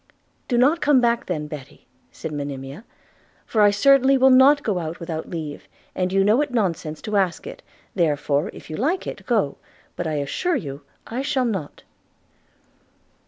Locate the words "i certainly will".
3.61-4.31